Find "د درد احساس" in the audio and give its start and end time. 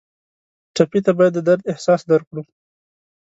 1.35-2.01